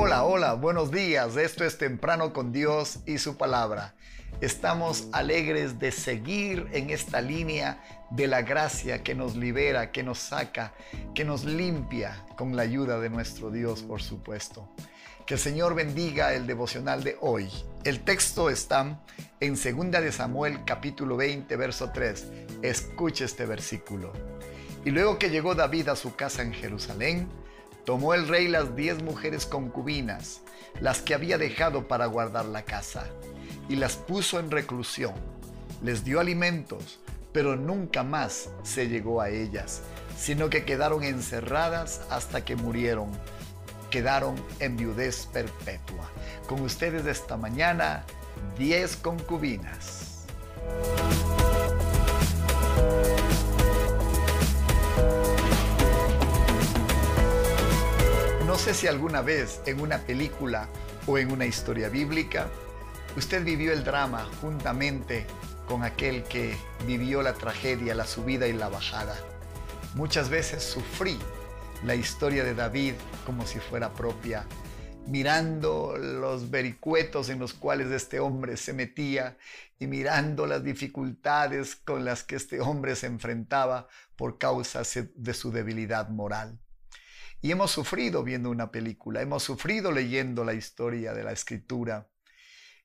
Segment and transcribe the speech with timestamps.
[0.00, 1.36] Hola, hola, buenos días.
[1.36, 3.96] Esto es Temprano con Dios y su palabra.
[4.40, 10.20] Estamos alegres de seguir en esta línea de la gracia que nos libera, que nos
[10.20, 10.72] saca,
[11.16, 14.72] que nos limpia con la ayuda de nuestro Dios, por supuesto.
[15.26, 17.50] Que el Señor bendiga el devocional de hoy.
[17.82, 19.00] El texto está
[19.40, 22.26] en 2 de Samuel capítulo 20, verso 3.
[22.62, 24.12] Escuche este versículo.
[24.84, 27.28] Y luego que llegó David a su casa en Jerusalén,
[27.88, 30.42] tomó el rey las diez mujeres concubinas,
[30.78, 33.06] las que había dejado para guardar la casa,
[33.66, 35.14] y las puso en reclusión.
[35.82, 37.00] Les dio alimentos,
[37.32, 39.80] pero nunca más se llegó a ellas,
[40.18, 43.08] sino que quedaron encerradas hasta que murieron.
[43.88, 46.10] Quedaron en viudez perpetua.
[46.46, 48.04] Con ustedes esta mañana,
[48.58, 50.07] diez concubinas.
[58.58, 60.68] No sé si alguna vez en una película
[61.06, 62.48] o en una historia bíblica
[63.16, 65.28] usted vivió el drama juntamente
[65.68, 69.16] con aquel que vivió la tragedia, la subida y la bajada.
[69.94, 71.20] Muchas veces sufrí
[71.84, 74.44] la historia de David como si fuera propia,
[75.06, 79.38] mirando los vericuetos en los cuales este hombre se metía
[79.78, 84.82] y mirando las dificultades con las que este hombre se enfrentaba por causa
[85.14, 86.58] de su debilidad moral.
[87.40, 92.08] Y hemos sufrido viendo una película, hemos sufrido leyendo la historia de la escritura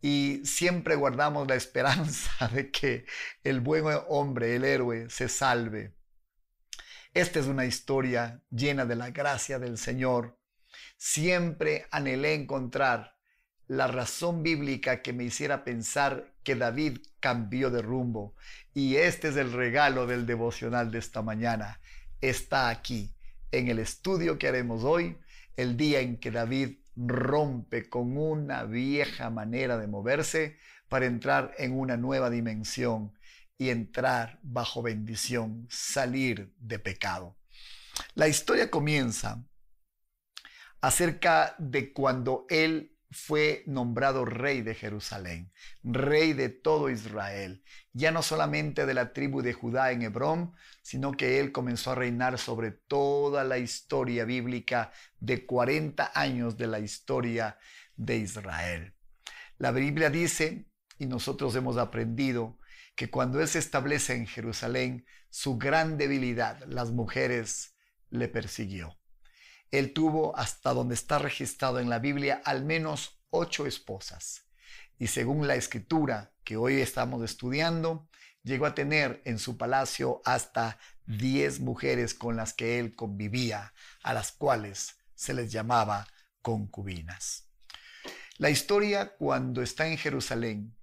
[0.00, 3.06] y siempre guardamos la esperanza de que
[3.42, 5.94] el buen hombre, el héroe, se salve.
[7.12, 10.38] Esta es una historia llena de la gracia del Señor.
[10.96, 13.16] Siempre anhelé encontrar
[13.66, 18.36] la razón bíblica que me hiciera pensar que David cambió de rumbo.
[18.74, 21.80] Y este es el regalo del devocional de esta mañana.
[22.20, 23.15] Está aquí
[23.50, 25.18] en el estudio que haremos hoy,
[25.56, 30.58] el día en que David rompe con una vieja manera de moverse
[30.88, 33.12] para entrar en una nueva dimensión
[33.58, 37.36] y entrar bajo bendición, salir de pecado.
[38.14, 39.44] La historia comienza
[40.80, 45.52] acerca de cuando él fue nombrado rey de Jerusalén,
[45.82, 47.62] rey de todo Israel,
[47.92, 50.52] ya no solamente de la tribu de Judá en Hebrón,
[50.82, 56.66] sino que él comenzó a reinar sobre toda la historia bíblica de 40 años de
[56.66, 57.58] la historia
[57.96, 58.94] de Israel.
[59.58, 60.66] La Biblia dice,
[60.98, 62.58] y nosotros hemos aprendido,
[62.94, 67.74] que cuando él se establece en Jerusalén, su gran debilidad, las mujeres,
[68.10, 68.96] le persiguió.
[69.70, 74.46] Él tuvo, hasta donde está registrado en la Biblia, al menos ocho esposas.
[74.98, 78.08] Y según la escritura que hoy estamos estudiando,
[78.42, 84.14] llegó a tener en su palacio hasta diez mujeres con las que él convivía, a
[84.14, 86.06] las cuales se les llamaba
[86.42, 87.50] concubinas.
[88.38, 90.76] La historia cuando está en Jerusalén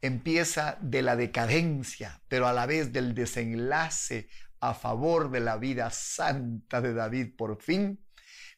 [0.00, 4.28] empieza de la decadencia, pero a la vez del desenlace
[4.60, 8.04] a favor de la vida santa de David por fin,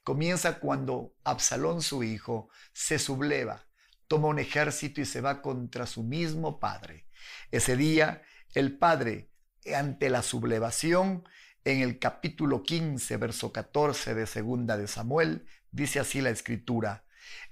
[0.08, 3.66] comienza cuando Absalón, su hijo, se subleva,
[4.06, 7.06] toma un ejército y se va contra su mismo padre.
[7.50, 8.22] Ese día,
[8.54, 9.30] el padre,
[9.76, 11.28] ante la sublevación,
[11.62, 17.04] en el capítulo 15, verso 14 de segunda de Samuel, dice así la escritura.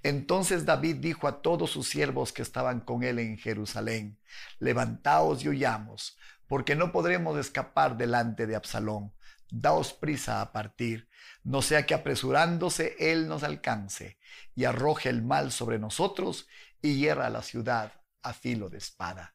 [0.03, 4.19] Entonces David dijo a todos sus siervos que estaban con él en Jerusalén,
[4.61, 6.17] levantaos y huyamos,
[6.47, 9.13] porque no podremos escapar delante de Absalón
[9.51, 11.09] daos prisa a partir,
[11.45, 14.19] no sea que apresurándose Él nos alcance
[14.55, 16.49] y arroje el mal sobre nosotros
[16.83, 17.93] y hierra la ciudad
[18.23, 19.35] a filo de espada.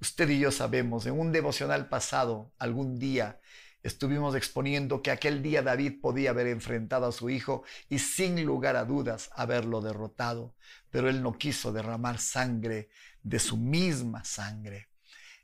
[0.00, 3.40] Usted y yo sabemos, en un devocional pasado, algún día,
[3.82, 8.76] estuvimos exponiendo que aquel día David podía haber enfrentado a su hijo y sin lugar
[8.76, 10.54] a dudas haberlo derrotado,
[10.90, 12.90] pero él no quiso derramar sangre
[13.22, 14.88] de su misma sangre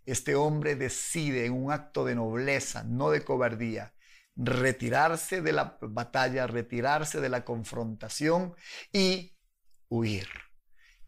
[0.06, 3.94] este hombre decide en un acto de nobleza, no de cobardía,
[4.36, 8.54] retirarse de la batalla, retirarse de la confrontación
[8.92, 9.36] y
[9.88, 10.28] huir.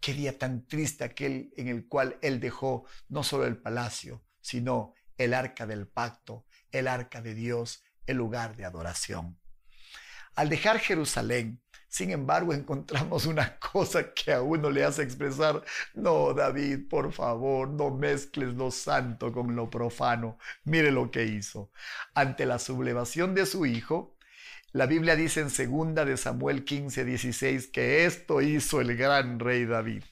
[0.01, 4.95] Qué día tan triste aquel en el cual él dejó no solo el palacio, sino
[5.19, 9.39] el arca del pacto, el arca de Dios, el lugar de adoración.
[10.35, 15.63] Al dejar Jerusalén, sin embargo, encontramos una cosa que a uno le hace expresar,
[15.95, 20.39] no, David, por favor, no mezcles lo santo con lo profano.
[20.65, 21.71] Mire lo que hizo.
[22.15, 24.17] Ante la sublevación de su hijo,
[24.73, 29.65] la Biblia dice en segunda de Samuel 15, 16 que esto hizo el gran rey
[29.65, 30.03] David.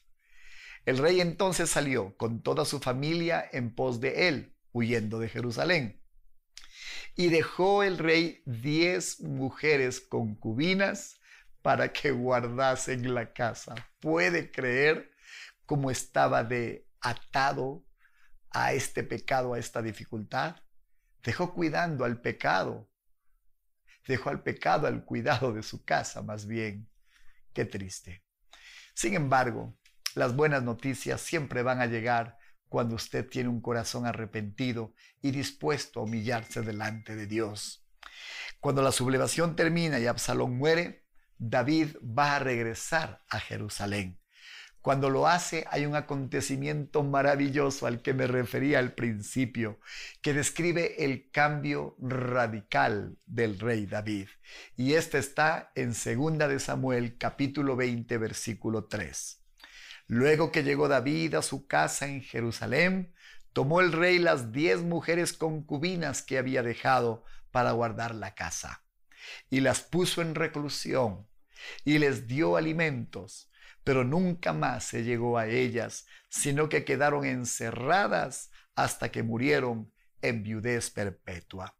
[0.87, 6.01] El rey entonces salió con toda su familia en pos de él, huyendo de Jerusalén.
[7.17, 11.21] Y dejó el rey diez mujeres concubinas
[11.65, 13.75] para que guardasen la casa.
[13.99, 15.11] ¿Puede creer
[15.65, 17.87] cómo estaba de atado
[18.51, 20.57] a este pecado, a esta dificultad?
[21.23, 22.91] Dejó cuidando al pecado.
[24.07, 26.91] Dejó al pecado al cuidado de su casa, más bien.
[27.55, 28.23] Qué triste.
[28.93, 29.75] Sin embargo,
[30.15, 32.37] las buenas noticias siempre van a llegar
[32.69, 37.89] cuando usted tiene un corazón arrepentido y dispuesto a humillarse delante de Dios.
[38.61, 41.04] Cuando la sublevación termina y Absalón muere,
[41.39, 44.19] David va a regresar a Jerusalén.
[44.85, 49.81] Cuando lo hace hay un acontecimiento maravilloso al que me refería al principio,
[50.21, 54.29] que describe el cambio radical del rey David.
[54.77, 59.41] Y este está en 2 de Samuel capítulo 20 versículo 3.
[60.07, 63.15] Luego que llegó David a su casa en Jerusalén,
[63.55, 68.84] tomó el rey las diez mujeres concubinas que había dejado para guardar la casa,
[69.51, 71.29] y las puso en reclusión,
[71.85, 73.51] y les dio alimentos,
[73.85, 79.93] pero nunca más se llegó a ellas, sino que quedaron encerradas hasta que murieron
[80.23, 81.77] en viudez perpetua.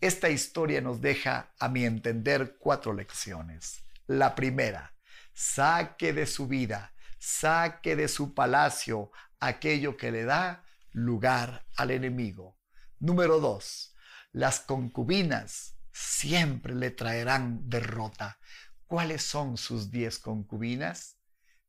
[0.00, 3.84] Esta historia nos deja, a mi entender, cuatro lecciones.
[4.06, 4.94] La primera,
[5.32, 12.58] saque de su vida saque de su palacio aquello que le da lugar al enemigo.
[12.98, 13.94] Número dos,
[14.32, 18.38] las concubinas siempre le traerán derrota.
[18.86, 21.18] ¿Cuáles son sus diez concubinas?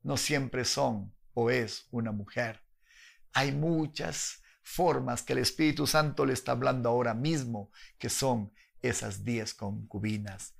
[0.01, 2.63] No siempre son o es una mujer.
[3.33, 9.23] Hay muchas formas que el Espíritu Santo le está hablando ahora mismo, que son esas
[9.23, 10.55] diez concubinas.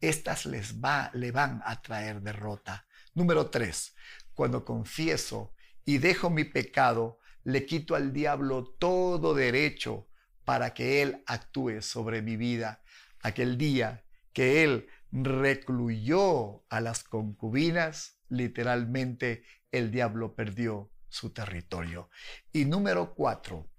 [0.00, 2.86] Estas les va, le van a traer derrota.
[3.14, 3.94] Número tres,
[4.34, 5.54] cuando confieso
[5.84, 10.09] y dejo mi pecado, le quito al diablo todo derecho
[10.50, 12.82] para que él actúe sobre mi vida.
[13.22, 22.10] Aquel día que él recluyó a las concubinas, literalmente el diablo perdió su territorio.
[22.52, 23.70] Y número cuatro,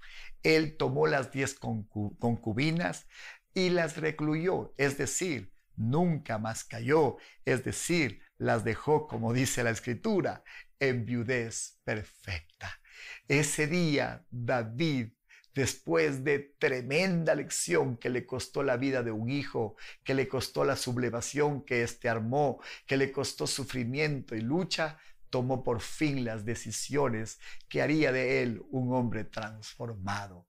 [0.43, 3.05] él tomó las diez concubinas
[3.53, 9.71] y las recluyó, es decir, nunca más cayó, es decir, las dejó, como dice la
[9.71, 10.45] escritura,
[10.79, 12.79] en viudez perfecta.
[13.27, 15.09] Ese día David,
[15.53, 20.63] después de tremenda lección que le costó la vida de un hijo, que le costó
[20.63, 24.97] la sublevación que éste armó, que le costó sufrimiento y lucha,
[25.29, 30.47] tomó por fin las decisiones que haría de él un hombre transformado.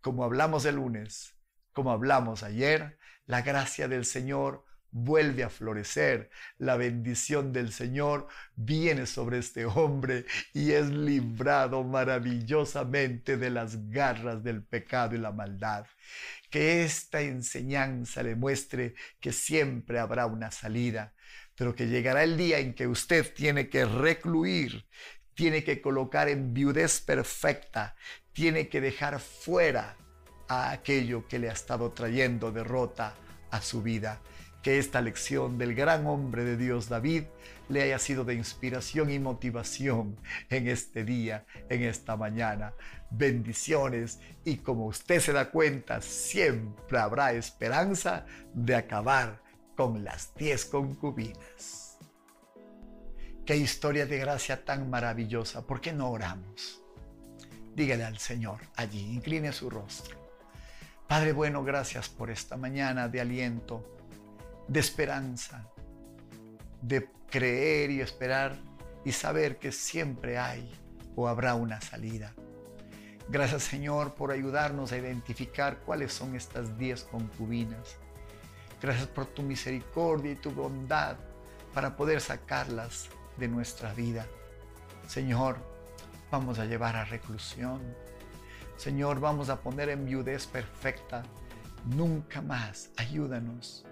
[0.00, 1.36] Como hablamos el lunes,
[1.72, 6.30] como hablamos ayer, la gracia del Señor vuelve a florecer.
[6.58, 14.44] La bendición del Señor viene sobre este hombre y es librado maravillosamente de las garras
[14.44, 15.86] del pecado y la maldad.
[16.50, 21.14] Que esta enseñanza le muestre que siempre habrá una salida,
[21.56, 24.86] pero que llegará el día en que usted tiene que recluir,
[25.34, 27.96] tiene que colocar en viudez perfecta,
[28.32, 29.96] tiene que dejar fuera
[30.48, 33.14] a aquello que le ha estado trayendo derrota
[33.50, 34.20] a su vida
[34.62, 37.24] que esta lección del gran hombre de Dios David
[37.68, 40.16] le haya sido de inspiración y motivación
[40.48, 42.72] en este día, en esta mañana.
[43.10, 48.24] Bendiciones y como usted se da cuenta, siempre habrá esperanza
[48.54, 49.42] de acabar
[49.76, 51.98] con las diez concubinas.
[53.44, 55.66] Qué historia de gracia tan maravillosa.
[55.66, 56.80] ¿Por qué no oramos?
[57.74, 60.16] Dígale al Señor allí, incline su rostro.
[61.08, 64.01] Padre bueno, gracias por esta mañana de aliento
[64.68, 65.68] de esperanza,
[66.80, 68.58] de creer y esperar
[69.04, 70.72] y saber que siempre hay
[71.16, 72.34] o habrá una salida.
[73.28, 77.96] Gracias Señor por ayudarnos a identificar cuáles son estas diez concubinas.
[78.80, 81.16] Gracias por tu misericordia y tu bondad
[81.72, 84.26] para poder sacarlas de nuestra vida.
[85.06, 85.56] Señor,
[86.30, 87.80] vamos a llevar a reclusión.
[88.76, 91.22] Señor, vamos a poner en viudez perfecta.
[91.86, 92.90] Nunca más.
[92.96, 93.84] Ayúdanos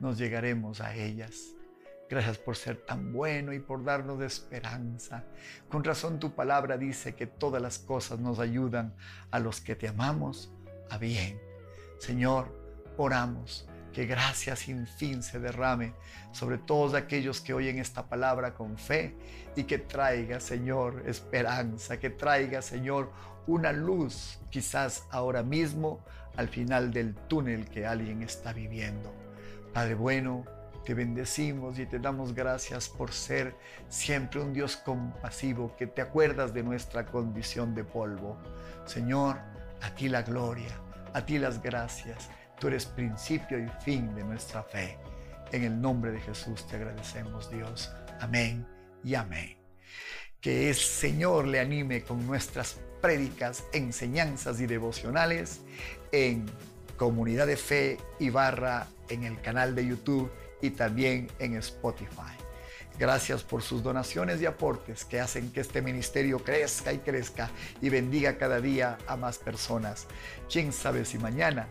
[0.00, 1.54] nos llegaremos a ellas.
[2.08, 5.24] Gracias por ser tan bueno y por darnos esperanza.
[5.68, 8.94] Con razón tu palabra dice que todas las cosas nos ayudan
[9.30, 10.52] a los que te amamos
[10.90, 11.40] a bien.
[11.98, 12.54] Señor,
[12.98, 15.94] oramos que gracia sin fin se derrame
[16.32, 19.16] sobre todos aquellos que oyen esta palabra con fe
[19.56, 23.12] y que traiga, Señor, esperanza, que traiga, Señor,
[23.46, 26.04] una luz quizás ahora mismo
[26.36, 29.23] al final del túnel que alguien está viviendo.
[29.74, 30.44] Padre bueno,
[30.84, 33.56] te bendecimos y te damos gracias por ser
[33.88, 38.38] siempre un Dios compasivo que te acuerdas de nuestra condición de polvo.
[38.86, 39.36] Señor,
[39.82, 40.78] a ti la gloria,
[41.12, 42.30] a ti las gracias.
[42.60, 44.96] Tú eres principio y fin de nuestra fe.
[45.50, 47.90] En el nombre de Jesús te agradecemos, Dios.
[48.20, 48.64] Amén
[49.02, 49.56] y amén.
[50.40, 55.62] Que el Señor le anime con nuestras prédicas, enseñanzas y devocionales
[56.12, 56.46] en
[56.96, 62.34] Comunidad de Fe y Barra en el canal de YouTube y también en Spotify.
[62.98, 67.88] Gracias por sus donaciones y aportes que hacen que este ministerio crezca y crezca y
[67.88, 70.06] bendiga cada día a más personas.
[70.50, 71.68] Quién sabe si mañana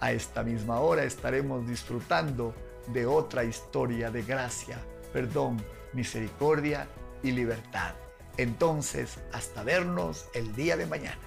[0.00, 2.54] a esta misma hora estaremos disfrutando
[2.88, 4.78] de otra historia de gracia,
[5.12, 5.62] perdón,
[5.92, 6.88] misericordia
[7.22, 7.94] y libertad.
[8.38, 11.18] Entonces, hasta vernos el día de mañana.